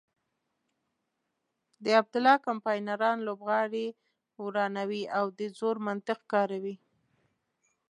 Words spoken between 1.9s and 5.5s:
عبدالله کمپاینران لوبغالی ورانوي او د